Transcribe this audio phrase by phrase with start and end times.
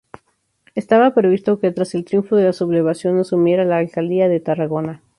[0.73, 5.03] Estaba previsto que tras el triunfo de la sublevación asumiera la alcaldía de Tarragona.